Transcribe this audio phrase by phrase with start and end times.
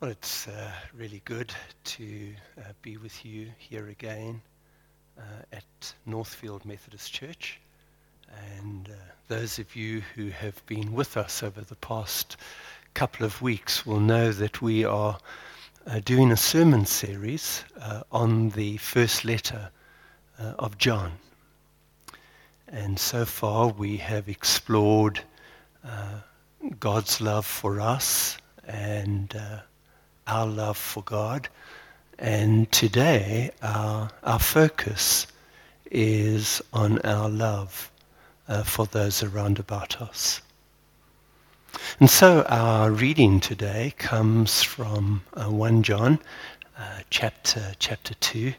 [0.00, 4.40] Well, it's uh, really good to uh, be with you here again
[5.18, 7.58] uh, at Northfield Methodist Church.
[8.54, 8.92] And uh,
[9.26, 12.36] those of you who have been with us over the past
[12.94, 15.18] couple of weeks will know that we are
[15.88, 19.68] uh, doing a sermon series uh, on the first letter
[20.38, 21.10] of John.
[22.68, 25.18] And so far we have explored
[26.78, 29.34] God's love for us and
[30.28, 31.48] our love for God.
[32.18, 35.26] And today, our, our focus
[35.90, 37.90] is on our love
[38.48, 40.40] uh, for those around about us.
[42.00, 46.18] And so our reading today comes from uh, 1 John
[46.78, 48.52] uh, chapter, chapter 2,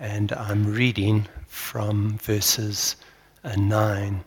[0.00, 2.96] and I'm reading from verses
[3.44, 4.24] uh, 9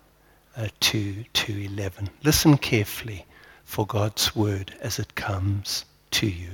[0.58, 2.10] uh, to, to 11.
[2.24, 3.26] Listen carefully
[3.64, 6.50] for God's word as it comes to you.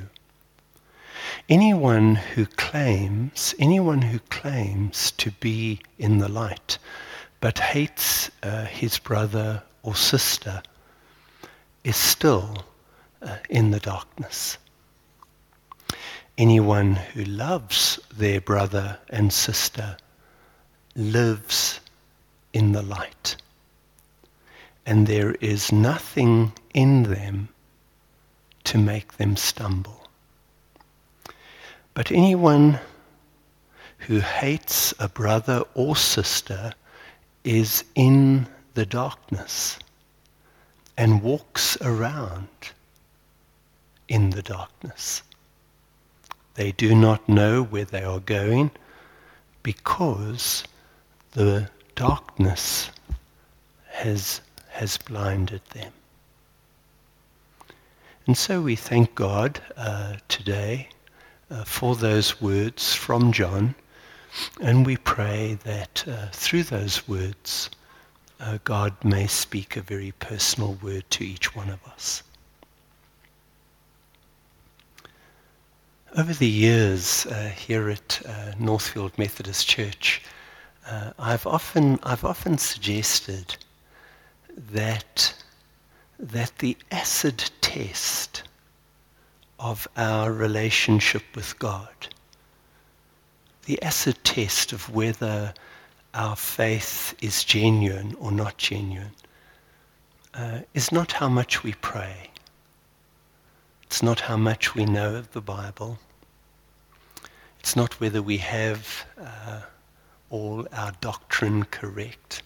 [1.50, 6.78] Anyone who claims, anyone who claims to be in the light,
[7.40, 10.64] but hates uh, his brother or sister,
[11.84, 12.66] is still
[13.22, 14.58] uh, in the darkness.
[16.38, 19.98] Anyone who loves their brother and sister
[20.96, 21.80] lives
[22.54, 23.36] in the light.
[24.86, 27.50] And there is nothing in them
[28.66, 30.05] to make them stumble.
[31.96, 32.80] But anyone
[34.00, 36.74] who hates a brother or sister
[37.46, 39.80] is in the darkness
[40.98, 42.50] and walks around
[44.10, 45.24] in the darkness.
[46.56, 48.72] They do not know where they are going
[49.64, 50.66] because
[51.32, 52.92] the darkness
[53.88, 55.94] has, has blinded them.
[58.28, 60.90] And so we thank God uh, today
[61.50, 63.76] uh, for those words from John.
[64.62, 67.70] And we pray that uh, through those words,
[68.40, 72.22] uh, God may speak a very personal word to each one of us.
[76.18, 80.22] Over the years uh, here at uh, Northfield Methodist Church,
[80.88, 83.58] uh, I've often I've often suggested
[84.58, 85.34] that
[86.20, 88.44] that the acid test
[89.60, 91.90] of our relationship with God.
[93.66, 95.54] The acid test of whether
[96.14, 99.12] our faith is genuine or not genuine
[100.34, 102.30] uh, is not how much we pray.
[103.84, 106.00] It's not how much we know of the Bible.
[107.60, 109.62] It's not whether we have uh,
[110.30, 112.44] all our doctrine correct.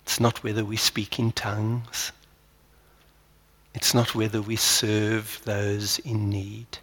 [0.00, 2.12] It's not whether we speak in tongues.
[3.74, 6.78] It's not whether we serve those in need.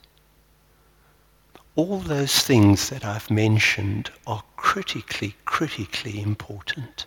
[1.76, 7.06] All those things that I've mentioned are critically, critically important.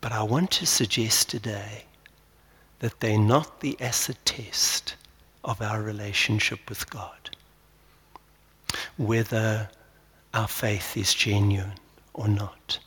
[0.00, 1.84] But I want to suggest today
[2.80, 4.96] that they're not the acid test
[5.42, 7.30] of our relationship with God.
[8.98, 9.70] Whether
[10.34, 11.74] our faith is genuine
[12.12, 12.78] or not.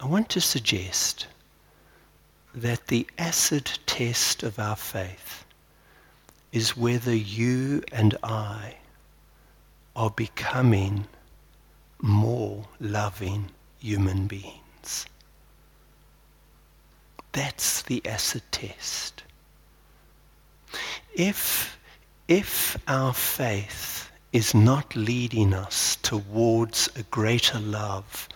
[0.00, 1.26] I want to suggest
[2.54, 5.44] that the acid test of our faith
[6.52, 8.76] is whether you and I
[9.96, 11.06] are becoming
[12.00, 13.50] more loving
[13.80, 15.06] human beings.
[17.32, 19.24] That's the acid test.
[21.14, 21.76] If,
[22.28, 28.28] if our faith is not leading us towards a greater love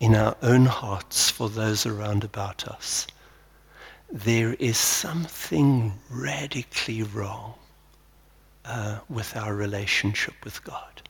[0.00, 3.06] in our own hearts for those around about us,
[4.14, 7.54] there is something radically wrong
[8.64, 11.02] uh, with our relationship with God.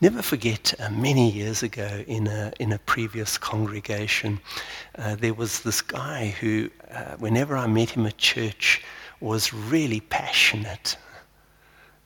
[0.00, 4.40] Never forget, uh, many years ago in a, in a previous congregation,
[4.96, 8.82] uh, there was this guy who, uh, whenever I met him at church,
[9.20, 10.96] was really passionate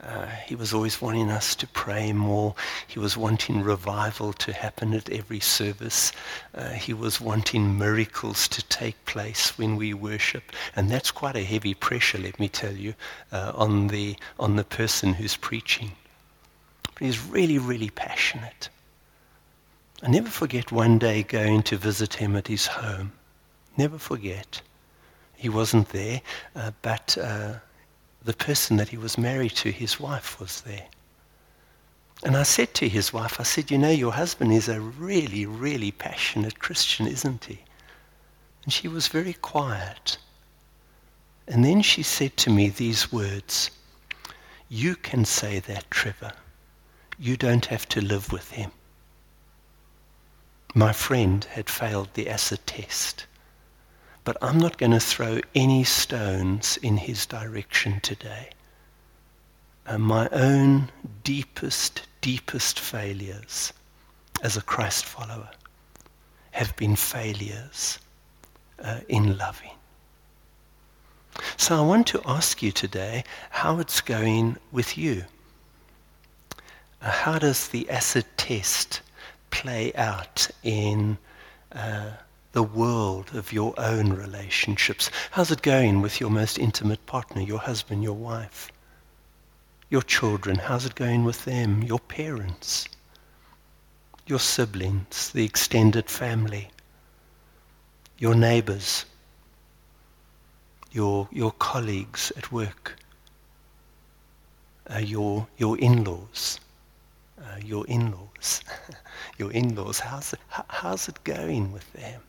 [0.03, 2.55] uh, he was always wanting us to pray more.
[2.87, 6.13] He was wanting revival to happen at every service.
[6.55, 10.53] Uh, he was wanting miracles to take place when we worship.
[10.75, 12.95] And that's quite a heavy pressure, let me tell you,
[13.33, 15.93] uh, on, the, on the person who's preaching.
[16.95, 18.69] But he's really, really passionate.
[20.03, 23.13] I never forget one day going to visit him at his home.
[23.79, 24.61] Never forget.
[25.37, 26.21] He wasn't there,
[26.55, 27.55] uh, but uh,
[28.27, 30.87] the person that he was married to, his wife, was there.
[32.25, 35.47] And I said to his wife, I said, you know, your husband is a really,
[35.47, 37.61] really passionate Christian, isn't he?
[38.65, 40.19] And she was very quiet.
[41.47, 43.71] And then she said to me these words,
[44.69, 46.33] you can say that, Trevor.
[47.19, 48.73] You don't have to live with him.
[50.75, 53.27] My friend had failed the acid test,
[54.27, 58.51] but I'm not going to throw any stones in his direction today.
[59.87, 60.91] And my own
[61.23, 63.73] deepest, deepest failures
[64.43, 65.49] as a Christ follower
[66.51, 68.01] have been failures
[68.83, 69.71] uh, in loving.
[71.57, 75.25] So I want to ask you today how it's going with you.
[77.01, 79.03] Uh, how does the acid test
[79.51, 81.17] play out in
[81.71, 82.11] uh,
[82.53, 85.11] the world of your own relationships?
[85.31, 88.71] How's it going with your most intimate partner, your husband, your wife?
[89.91, 91.83] Your children, how's it going with them?
[91.83, 92.89] Your parents?
[94.27, 96.71] Your siblings, the extended family?
[98.19, 99.05] Your neighbors?
[100.97, 102.97] your, your colleagues at work,
[104.91, 106.59] uh, your, your in-laws,
[107.39, 108.63] uh, your in-laws,
[109.39, 112.23] your in-laws, how's how's it going with them?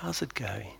[0.00, 0.70] How's it going?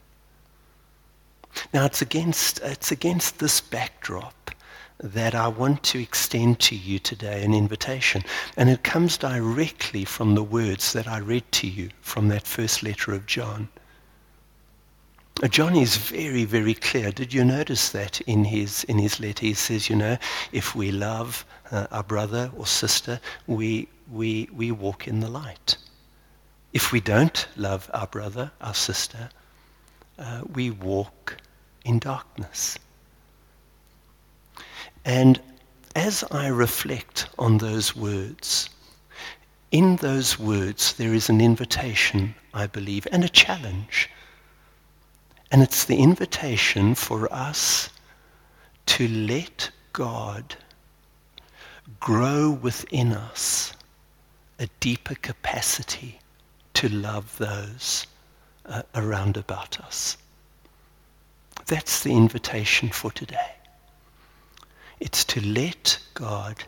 [1.75, 4.51] Now it's against, it's against this backdrop
[4.97, 8.23] that I want to extend to you today an invitation.
[8.57, 12.83] And it comes directly from the words that I read to you from that first
[12.83, 13.69] letter of John.
[15.51, 17.13] John is very, very clear.
[17.13, 19.45] Did you notice that in his, in his letter?
[19.45, 20.17] He says, you know,
[20.53, 25.77] if we love uh, our brother or sister, we, we, we walk in the light.
[26.73, 29.29] If we don't love our brother, our sister,
[30.19, 31.37] uh, we walk
[31.85, 32.79] in darkness.
[35.05, 35.41] And
[35.97, 38.71] as I reflect on those words,
[39.73, 44.11] in those words there is an invitation, I believe, and a challenge
[45.51, 47.91] and it's the invitation for us
[48.87, 50.57] to let God
[51.99, 53.73] grow within us
[54.59, 56.21] a deeper capacity
[56.81, 58.07] to love those
[58.65, 60.17] uh, around about us.
[61.67, 63.53] That's the invitation for today.
[64.99, 66.65] It's to let God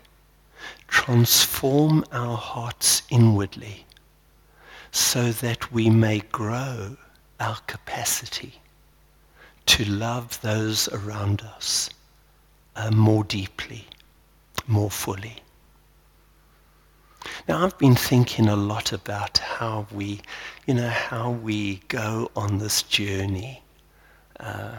[0.87, 3.87] transform our hearts inwardly
[4.91, 6.99] so that we may grow
[7.41, 8.61] our capacity
[9.65, 11.89] to love those around us
[12.77, 13.87] uh, more deeply,
[14.67, 15.37] more fully.
[17.49, 20.21] Now I've been thinking a lot about how we,
[20.67, 23.63] you know, how we go on this journey
[24.41, 24.77] uh,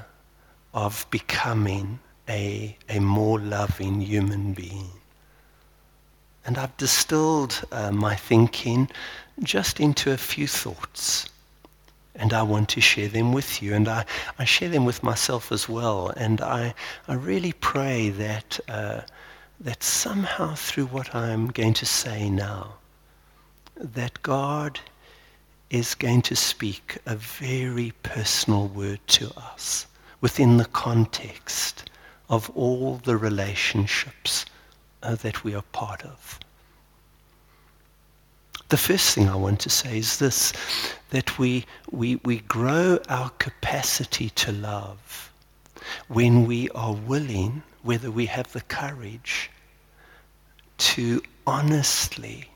[0.74, 4.90] of becoming a, a more loving human being.
[6.46, 8.90] And I've distilled uh, my thinking
[9.42, 11.30] just into a few thoughts
[12.16, 13.74] and I want to share them with you.
[13.74, 14.06] And I,
[14.38, 16.10] I share them with myself as well.
[16.16, 16.74] And I,
[17.08, 19.02] I really pray that, uh,
[19.60, 22.76] that somehow through what I'm going to say now,
[23.76, 24.80] that God
[25.70, 29.88] is going to speak a very personal word to us
[30.22, 31.90] within the context
[32.30, 34.46] of all the relationships
[35.02, 36.40] uh, that we are part of.
[38.70, 40.54] The first thing I want to say is this,
[41.10, 45.33] that we, we, we grow our capacity to love
[46.08, 49.50] when we are willing, whether we have the courage,
[50.78, 52.50] to honestly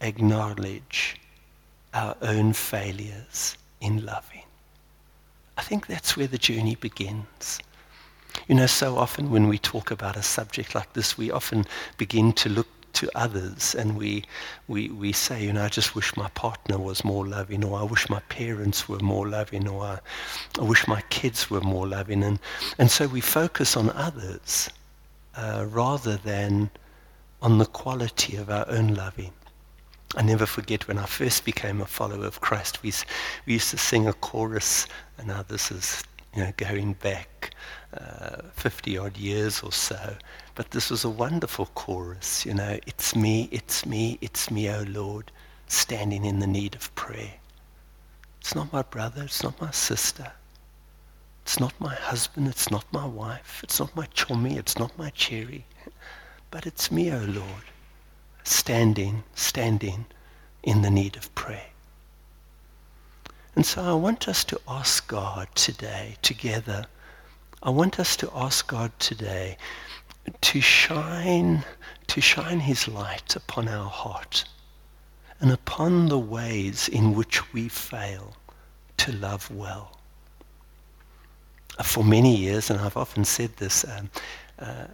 [0.00, 1.16] acknowledge
[1.94, 4.42] our own failures in loving.
[5.56, 7.58] I think that's where the journey begins.
[8.46, 11.64] You know, so often when we talk about a subject like this, we often
[11.96, 14.24] begin to look to others and we,
[14.66, 17.82] we, we say, you know, I just wish my partner was more loving or I
[17.82, 19.98] wish my parents were more loving or I,
[20.58, 22.22] I wish my kids were more loving.
[22.22, 22.38] And,
[22.78, 24.68] and so we focus on others
[25.36, 26.70] uh, rather than
[27.40, 29.32] on the quality of our own loving.
[30.16, 32.92] I never forget when I first became a follower of Christ, we,
[33.46, 34.86] we used to sing a chorus,
[35.18, 36.02] and now this is
[36.34, 37.37] you know, going back
[37.96, 40.16] uh, 50 odd years or so.
[40.54, 44.80] But this was a wonderful chorus, you know, it's me, it's me, it's me, O
[44.80, 45.30] oh Lord,
[45.68, 47.34] standing in the need of prayer.
[48.40, 50.32] It's not my brother, it's not my sister.
[51.42, 55.08] It's not my husband, it's not my wife, it's not my chummy, it's not my
[55.10, 55.64] cherry.
[56.50, 57.64] But it's me, O oh Lord,
[58.44, 60.04] standing, standing
[60.62, 61.70] in the need of prayer.
[63.54, 66.86] And so I want us to ask God today, together,
[67.60, 69.56] I want us to ask God today
[70.42, 71.64] to shine,
[72.06, 74.44] to shine his light upon our heart
[75.40, 78.36] and upon the ways in which we fail
[78.98, 79.98] to love well.
[81.82, 84.10] for many years, and I've often said this, um,
[84.60, 84.86] uh,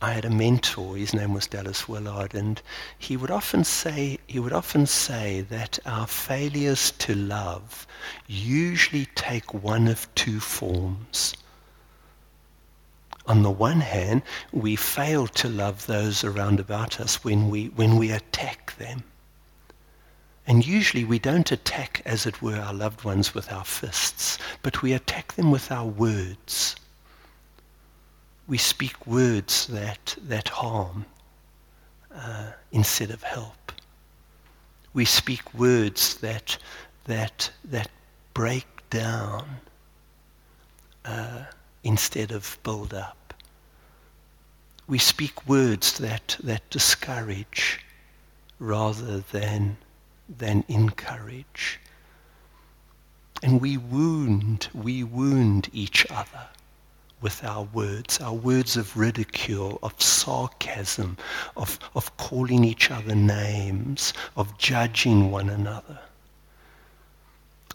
[0.00, 0.96] I had a mentor.
[0.96, 2.62] His name was Dallas Willard, and
[2.98, 7.88] he would often say he would often say that our failures to love
[8.28, 11.34] usually take one of two forms.
[13.28, 17.96] On the one hand, we fail to love those around about us when we when
[17.96, 19.04] we attack them.
[20.46, 24.82] And usually we don't attack, as it were, our loved ones with our fists, but
[24.82, 26.74] we attack them with our words
[28.48, 31.04] we speak words that, that harm
[32.12, 33.72] uh, instead of help.
[34.94, 36.56] We speak words that,
[37.04, 37.90] that, that
[38.32, 39.46] break down
[41.04, 41.44] uh,
[41.84, 43.17] instead of build up.
[44.88, 47.84] We speak words that, that discourage
[48.58, 49.76] rather than,
[50.38, 51.78] than encourage.
[53.42, 56.48] And we wound, we wound each other
[57.20, 61.18] with our words, our words of ridicule, of sarcasm,
[61.54, 65.98] of, of calling each other names, of judging one another.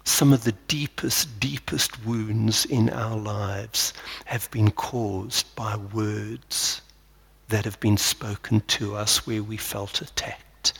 [0.03, 3.93] Some of the deepest, deepest wounds in our lives
[4.25, 6.81] have been caused by words
[7.49, 10.73] that have been spoken to us where we felt attacked.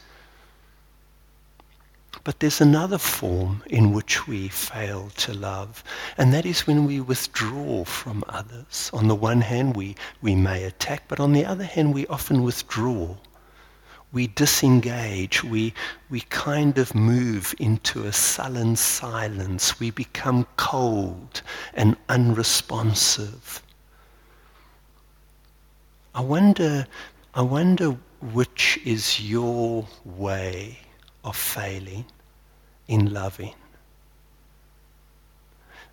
[2.24, 5.84] But there's another form in which we fail to love,
[6.17, 8.89] and that is when we withdraw from others.
[8.93, 12.43] On the one hand, we, we may attack, but on the other hand, we often
[12.43, 13.17] withdraw.
[14.13, 15.43] We disengage.
[15.43, 15.74] We,
[16.12, 19.79] we kind of move into a sullen silence.
[19.79, 21.41] We become cold
[21.74, 23.62] and unresponsive.
[26.15, 26.86] I wonder,
[27.34, 30.79] I wonder which is your way
[31.24, 32.05] of failing
[32.88, 33.55] in loving.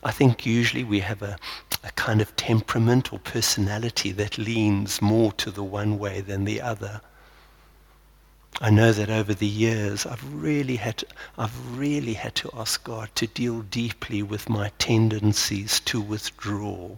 [0.03, 1.39] I think usually we have a,
[1.85, 6.61] a kind of temperament or personality that leans more to the one way than the
[6.61, 7.01] other.
[8.61, 11.07] I know that over the years I've really had to,
[11.39, 16.97] I've really had to ask God to deal deeply with my tendencies to withdraw,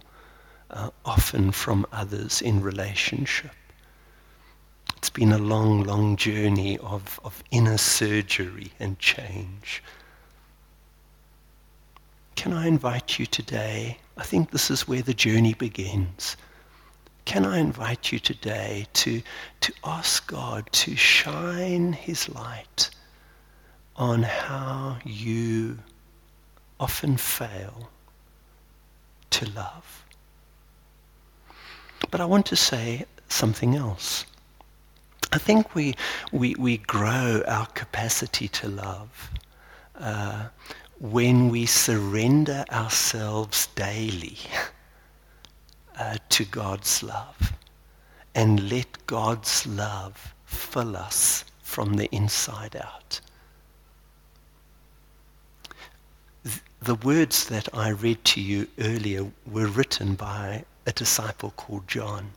[0.72, 3.50] uh, often from others in relationship.
[4.96, 9.82] It's been a long, long journey of, of inner surgery and change.
[12.36, 13.98] Can I invite you today?
[14.16, 16.36] I think this is where the journey begins.
[17.24, 19.22] Can I invite you today to,
[19.60, 22.90] to ask God to shine his light
[23.96, 25.78] on how you
[26.80, 27.90] often fail
[29.30, 30.01] to love?
[32.12, 34.26] But I want to say something else.
[35.32, 35.94] I think we,
[36.30, 39.30] we, we grow our capacity to love
[39.98, 40.48] uh,
[41.00, 44.36] when we surrender ourselves daily
[45.98, 47.54] uh, to God's love
[48.34, 53.22] and let God's love fill us from the inside out.
[56.82, 62.30] The words that I read to you earlier were written by a disciple called John.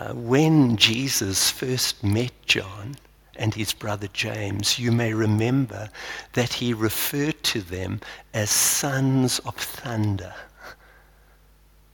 [0.00, 2.96] Uh, when Jesus first met John
[3.36, 5.90] and his brother James, you may remember
[6.32, 8.00] that he referred to them
[8.32, 10.34] as sons of thunder.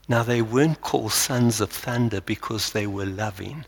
[0.09, 3.65] Now, they weren't called sons of thunder because they were loving.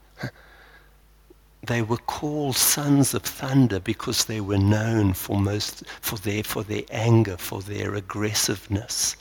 [1.62, 6.62] They were called sons of thunder because they were known for, most, for, their, for
[6.62, 9.16] their anger, for their aggressiveness.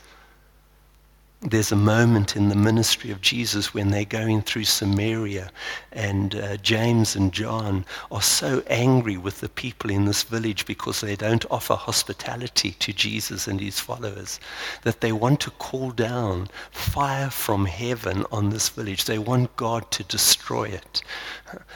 [1.42, 5.50] There's a moment in the ministry of Jesus when they're going through Samaria,
[5.94, 11.00] and uh, James and John are so angry with the people in this village because
[11.00, 14.42] they don't offer hospitality to Jesus and his followers
[14.82, 19.06] that they want to call down fire from heaven on this village.
[19.06, 21.02] They want God to destroy it.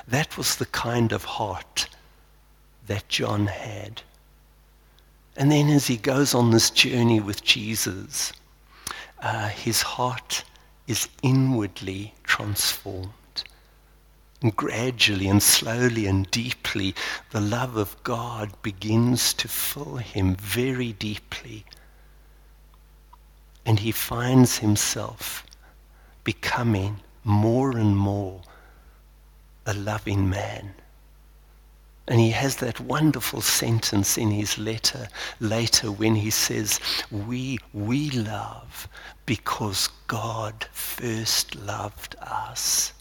[0.05, 1.88] That was the kind of heart
[2.88, 4.01] that John had.
[5.38, 8.34] And then as he goes on this journey with Jesus,
[9.24, 10.44] uh, his heart
[10.86, 13.10] is inwardly transformed.
[14.42, 16.94] And gradually and slowly and deeply,
[17.32, 21.65] the love of God begins to fill him very deeply.
[23.65, 25.46] And he finds himself
[26.25, 28.42] becoming more and more
[29.65, 30.75] a loving man.
[32.07, 35.07] And he has that wonderful sentence in his letter
[35.39, 36.79] later when he says,
[37.12, 38.89] we, we love
[39.25, 42.91] because God first loved us.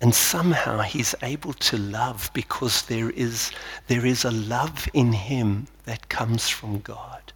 [0.00, 3.52] And somehow he's able to love because there is,
[3.86, 7.32] there is a love in him that comes from God.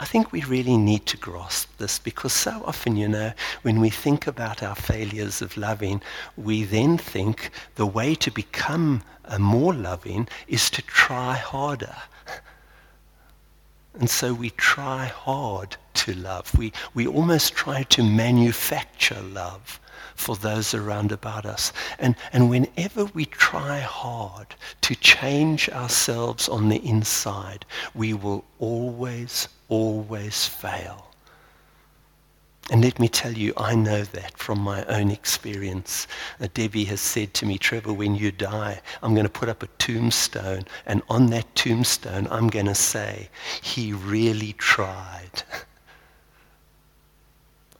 [0.00, 3.32] I think we really need to grasp this because so often, you know,
[3.62, 6.02] when we think about our failures of loving,
[6.36, 9.02] we then think the way to become
[9.38, 11.96] more loving is to try harder.
[13.94, 16.56] And so we try hard to love.
[16.58, 19.78] We, we almost try to manufacture love
[20.14, 21.72] for those around about us.
[21.98, 29.48] And, and whenever we try hard to change ourselves on the inside, we will always,
[29.68, 31.10] always fail.
[32.70, 36.06] And let me tell you, I know that from my own experience.
[36.40, 39.62] Uh, Debbie has said to me, Trevor, when you die, I'm going to put up
[39.62, 43.28] a tombstone, and on that tombstone, I'm going to say,
[43.60, 45.42] he really tried.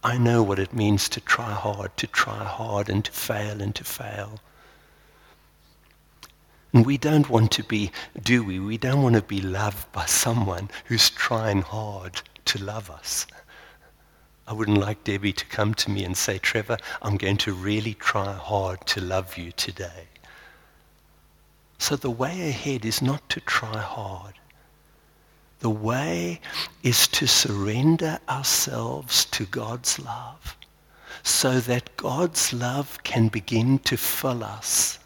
[0.06, 3.74] I know what it means to try hard, to try hard, and to fail, and
[3.74, 4.38] to fail.
[6.74, 7.90] And we don't want to be,
[8.22, 8.58] do we?
[8.58, 13.26] We don't want to be loved by someone who's trying hard to love us.
[14.46, 17.94] I wouldn't like Debbie to come to me and say, Trevor, I'm going to really
[17.94, 20.08] try hard to love you today.
[21.78, 24.34] So the way ahead is not to try hard.
[25.64, 26.42] The way
[26.82, 30.58] is to surrender ourselves to God's love
[31.22, 34.98] so that God's love can begin to fill us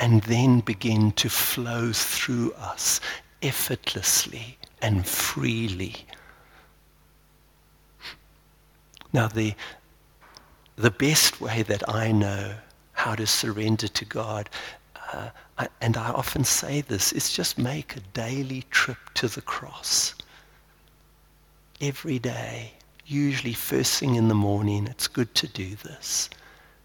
[0.00, 3.02] and then begin to flow through us
[3.42, 6.06] effortlessly and freely.
[9.12, 9.52] Now, the,
[10.76, 12.54] the best way that I know
[12.92, 14.48] how to surrender to God,
[15.12, 19.42] uh, I, and I often say this, is just make a daily trip to the
[19.42, 20.14] cross.
[21.80, 22.72] Every day,
[23.06, 26.30] usually first thing in the morning, it's good to do this.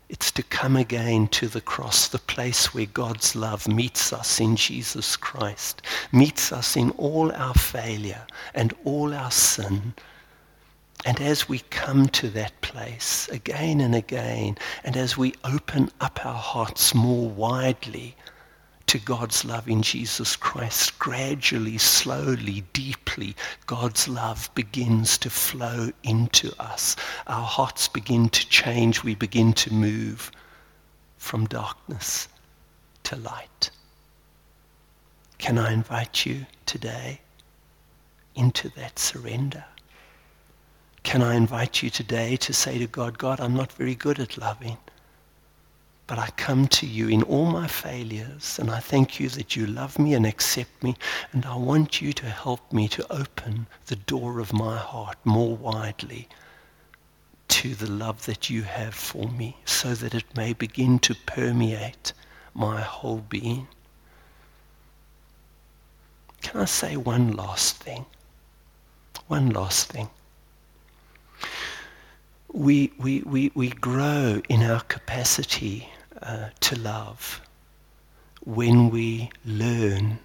[0.08, 4.55] It's to come again to the cross, the place where God's love meets us in
[4.55, 9.94] Jesus Christ, meets us in all our failure and all our sin,
[11.06, 16.26] and as we come to that place again and again, and as we open up
[16.26, 18.15] our hearts more widely
[18.88, 23.36] to God's love in Jesus Christ, gradually, slowly, deeply,
[23.68, 26.96] God's love begins to flow into us.
[27.28, 29.04] Our hearts begin to change.
[29.04, 30.32] We begin to move
[31.18, 32.28] from darkness
[33.04, 33.70] to light.
[35.38, 37.22] Can I invite you today
[38.34, 39.65] into that surrender?
[41.06, 44.39] Can I invite you today to say to God, God, I'm not very good at
[44.39, 44.80] loving,
[46.08, 49.68] but I come to you in all my failures, and I thank you that you
[49.68, 50.98] love me and accept me,
[51.32, 55.56] and I want you to help me to open the door of my heart more
[55.56, 56.28] widely
[57.50, 62.13] to the love that you have for me, so that it may begin to permeate
[62.56, 63.68] my whole being.
[66.41, 68.08] Can I say one last thing?
[69.28, 70.10] One last thing
[72.56, 75.89] we, we, we, we grow in our capacity
[76.22, 77.41] uh, to love
[78.46, 80.18] when we learn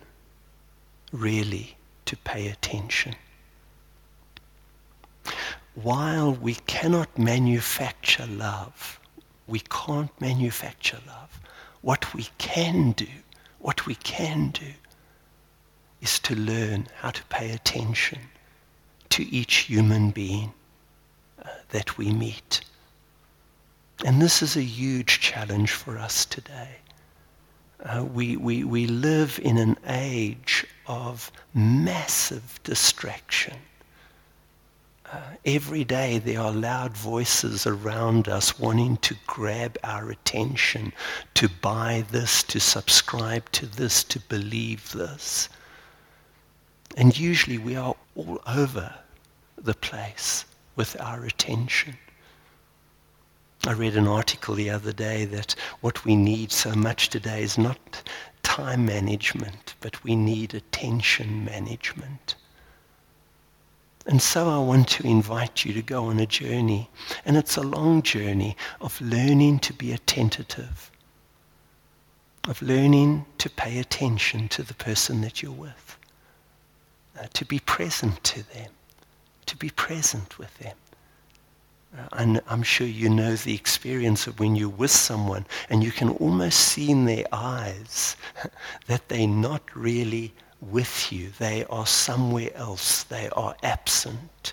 [1.13, 3.17] really to pay attention.
[5.75, 9.01] While we cannot manufacture love,
[9.49, 11.41] we can't manufacture love.
[11.81, 13.09] What we can do,
[13.59, 14.73] what we can do,
[16.01, 18.21] is to learn how to pay attention
[19.09, 20.53] to each human being
[21.71, 22.61] that we meet.
[24.05, 26.77] And this is a huge challenge for us today.
[27.85, 33.57] Uh, we, we, we live in an age of massive distraction.
[35.13, 40.93] Uh, every day there are loud voices around us wanting to grab our attention,
[41.35, 45.49] to buy this, to subscribe to this, to believe this.
[46.97, 48.95] And usually we are all over
[49.57, 50.45] the place
[50.81, 51.95] with our attention.
[53.67, 57.59] I read an article the other day that what we need so much today is
[57.59, 58.11] not
[58.43, 62.35] time management, but we need attention management.
[64.07, 66.89] And so I want to invite you to go on a journey,
[67.27, 70.91] and it's a long journey of learning to be attentive,
[72.49, 75.99] of learning to pay attention to the person that you're with,
[77.21, 78.71] uh, to be present to them
[79.51, 80.77] to be present with them.
[81.97, 85.91] Uh, and I'm sure you know the experience of when you're with someone and you
[85.91, 88.17] can almost see in their eyes
[88.87, 91.31] that they're not really with you.
[91.39, 93.03] They are somewhere else.
[93.03, 94.53] They are absent.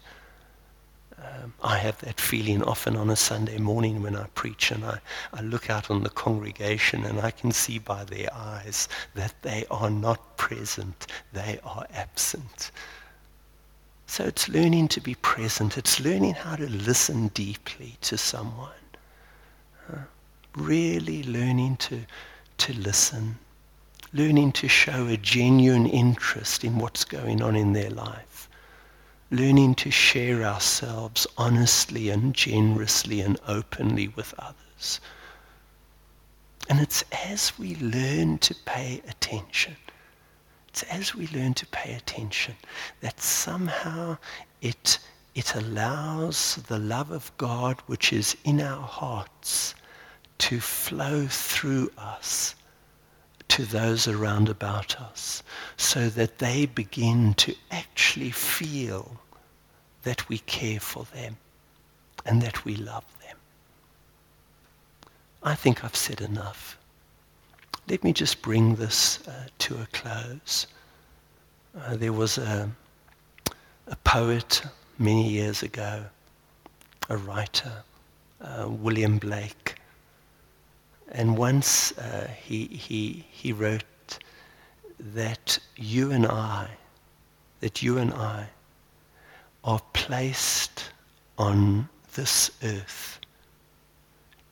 [1.19, 4.99] Um, I have that feeling often on a Sunday morning when I preach and I,
[5.31, 9.65] I look out on the congregation and I can see by their eyes that they
[9.69, 11.05] are not present.
[11.33, 12.71] They are absent.
[14.09, 15.77] So it's learning to be present.
[15.77, 18.71] It's learning how to listen deeply to someone.
[19.91, 19.97] Uh,
[20.55, 22.05] really learning to,
[22.59, 23.37] to listen.
[24.13, 28.49] Learning to show a genuine interest in what's going on in their life.
[29.29, 35.01] Learning to share ourselves honestly and generously and openly with others.
[36.69, 39.75] And it's as we learn to pay attention
[40.77, 42.53] it's as we learn to pay attention
[43.01, 44.15] that somehow
[44.61, 44.99] it,
[45.33, 49.73] it allows the love of God which is in our hearts
[50.37, 52.53] to flow through us
[53.47, 55.41] to those around about us
[55.77, 59.19] so that they begin to actually feel
[60.03, 61.37] that we care for them
[62.23, 63.37] and that we love them.
[65.41, 66.77] I think I've said enough.
[67.89, 70.67] Let me just bring this uh, to a close.
[71.73, 72.69] Uh, there was a,
[73.87, 74.61] a poet
[74.99, 76.03] many years ago,
[77.07, 77.71] a writer,
[78.41, 79.75] uh, William Blake.
[81.13, 84.19] And once uh, he, he, he wrote
[84.99, 86.69] that you and I,
[87.61, 88.49] that you and I
[89.63, 90.89] are placed
[91.37, 93.21] on this earth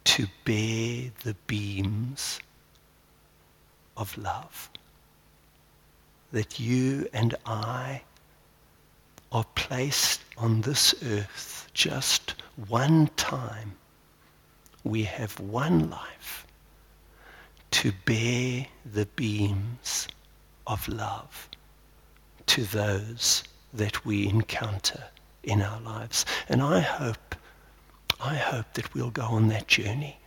[0.05, 2.39] to bear the beams
[3.97, 4.69] of love.
[6.31, 8.01] That you and I
[9.31, 12.35] are placed on this earth just
[12.67, 13.75] one time.
[14.83, 16.45] We have one life
[17.71, 20.07] to bear the beams
[20.67, 21.49] of love
[22.47, 25.03] to those that we encounter
[25.43, 26.25] in our lives.
[26.47, 27.35] And I hope,
[28.21, 30.17] I hope that we'll go on that journey.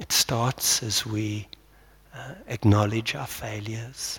[0.00, 1.48] It starts as we
[2.16, 4.18] uh, acknowledge our failures.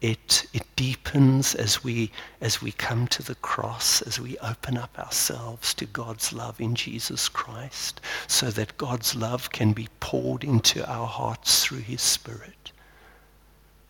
[0.00, 4.98] It, it deepens as we, as we come to the cross, as we open up
[4.98, 10.88] ourselves to God's love in Jesus Christ, so that God's love can be poured into
[10.90, 12.72] our hearts through his Spirit.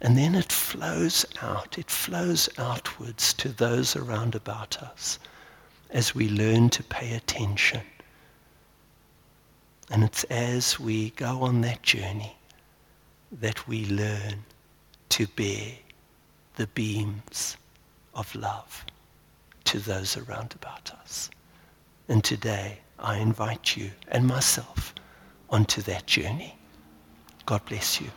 [0.00, 5.20] And then it flows out, it flows outwards to those around about us
[5.90, 7.82] as we learn to pay attention.
[9.90, 12.36] And it's as we go on that journey
[13.32, 14.44] that we learn
[15.10, 15.72] to bear
[16.56, 17.56] the beams
[18.14, 18.84] of love
[19.64, 21.30] to those around about us.
[22.08, 24.94] And today I invite you and myself
[25.48, 26.56] onto that journey.
[27.46, 28.10] God bless you.